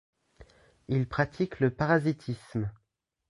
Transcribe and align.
Ils 0.87 1.07
pratiquent 1.07 1.59
le 1.59 1.69
parasitisme. 1.69 2.71